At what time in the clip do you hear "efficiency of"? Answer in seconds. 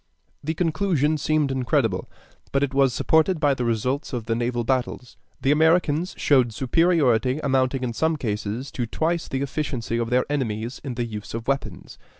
9.43-10.09